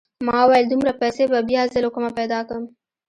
[0.27, 2.61] ما وويل دومره پيسې به بيا زه له کومه پيدا کم.